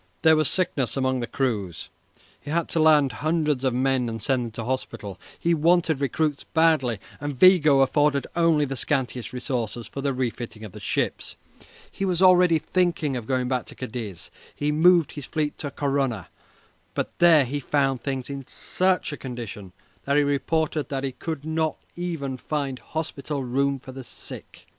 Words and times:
There 0.23 0.35
was 0.35 0.49
sickness 0.49 0.97
among 0.97 1.19
the 1.19 1.27
crews. 1.27 1.89
He 2.39 2.49
had 2.49 2.67
to 2.69 2.79
land 2.79 3.11
hundreds 3.11 3.63
of 3.63 3.75
men 3.75 4.09
and 4.09 4.19
send 4.19 4.45
them 4.45 4.51
to 4.53 4.63
hospital. 4.63 5.19
He 5.39 5.53
wanted 5.53 6.01
recruits 6.01 6.43
badly, 6.43 6.97
and 7.19 7.39
Vigo 7.39 7.81
afforded 7.81 8.25
only 8.35 8.65
the 8.65 8.75
scantiest 8.75 9.31
resources 9.31 9.85
for 9.85 10.01
the 10.01 10.11
refitting 10.11 10.63
of 10.63 10.71
the 10.71 10.79
ships. 10.79 11.35
He 11.91 12.03
was 12.03 12.19
already 12.19 12.57
thinking 12.57 13.15
of 13.15 13.27
going 13.27 13.47
back 13.47 13.67
to 13.67 13.75
Cadiz. 13.75 14.31
He 14.55 14.71
moved 14.71 15.11
his 15.11 15.25
fleet 15.27 15.55
to 15.59 15.69
Corunna, 15.69 16.29
but 16.95 17.13
there 17.19 17.45
he 17.45 17.59
found 17.59 18.01
things 18.01 18.27
in 18.27 18.47
such 18.47 19.11
a 19.13 19.17
condition 19.17 19.71
that 20.05 20.17
he 20.17 20.23
reported 20.23 20.89
that 20.89 21.03
he 21.03 21.11
could 21.11 21.45
not 21.45 21.77
even 21.95 22.37
find 22.37 22.79
hospital 22.79 23.43
room 23.43 23.77
for 23.77 23.91
the 23.91 24.03
sick. 24.03 24.65